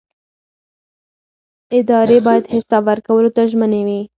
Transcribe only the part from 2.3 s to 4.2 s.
حساب ورکولو ته ژمنې وي